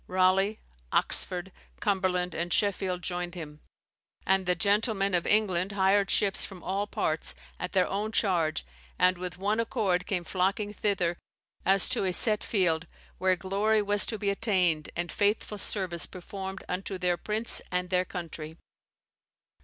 Raleigh, 0.07 0.57
Oxford, 0.91 1.51
Cumberland, 1.79 2.33
and 2.33 2.51
Sheffield 2.51 3.03
joined 3.03 3.35
him; 3.35 3.59
and 4.25 4.47
"the 4.47 4.55
gentlemen 4.55 5.13
of 5.13 5.27
England 5.27 5.73
hired 5.73 6.09
ships 6.09 6.43
from 6.43 6.63
all 6.63 6.87
parts 6.87 7.35
at 7.59 7.73
their 7.73 7.87
own 7.87 8.11
charge, 8.11 8.65
and 8.97 9.19
with 9.19 9.37
one 9.37 9.59
accord 9.59 10.07
came 10.07 10.23
flocking 10.23 10.73
thither 10.73 11.19
as 11.67 11.87
to 11.89 12.03
a 12.03 12.13
set 12.13 12.43
field, 12.43 12.87
where 13.19 13.35
glory 13.35 13.83
was 13.83 14.07
to 14.07 14.17
be 14.17 14.31
attained, 14.31 14.89
and 14.95 15.11
faithful 15.11 15.59
service 15.59 16.07
performed 16.07 16.63
unto 16.67 16.97
their 16.97 17.15
prince 17.15 17.61
and 17.71 17.91
their 17.91 18.03
country." 18.05 18.57